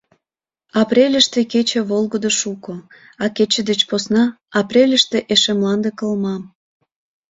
[0.81, 2.73] -Апрельыште кече волгыдо шуко,
[3.23, 4.23] а кече деч посна-
[4.59, 6.35] апрельыште эше мланде кылма...